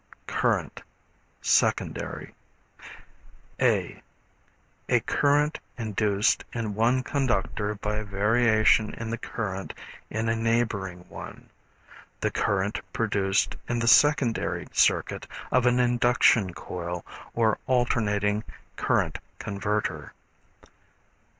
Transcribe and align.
Current, 0.25 0.81
Secondary. 1.43 2.33
(a) 3.61 4.01
A 4.89 4.99
current 5.01 5.59
induced 5.77 6.43
in 6.53 6.73
one 6.73 7.03
conductor 7.03 7.75
by 7.75 7.97
a 7.97 8.03
variation 8.03 8.95
in 8.95 9.11
the 9.11 9.19
current 9.19 9.75
in 10.09 10.27
a 10.27 10.35
neighboring 10.35 11.05
one; 11.07 11.51
the 12.19 12.31
current 12.31 12.81
produced 12.91 13.55
in 13.69 13.77
the 13.77 13.87
secondary 13.87 14.65
circuit 14.71 15.27
of 15.51 15.67
an 15.67 15.79
induction 15.79 16.51
coil 16.55 17.05
or 17.35 17.59
alternating 17.67 18.43
current 18.77 19.19
converter. 19.37 20.13